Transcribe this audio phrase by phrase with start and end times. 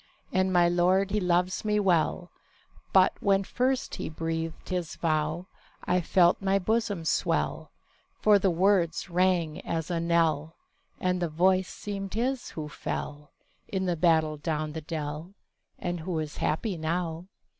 [0.33, 2.31] And my lord he loves me well;
[2.91, 5.45] But, when first he breathed his vow,
[5.83, 7.69] I felt my bosom swell—
[8.19, 10.55] For the words rang as a knell,
[10.99, 13.31] And the voice seemed his who fell
[13.67, 15.35] In the battle down the dell,
[15.77, 17.27] And who is happy now.